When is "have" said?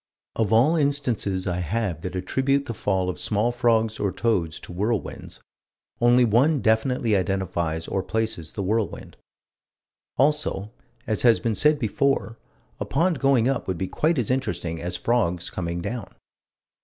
1.57-2.01